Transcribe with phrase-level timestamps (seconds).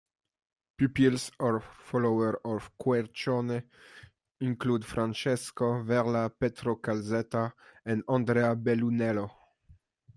[0.77, 3.65] Pupils or followers of Squarcione
[4.39, 7.53] include Francesco Verla, Pietro Calzetta,
[7.85, 9.29] and Andrea Bellunello.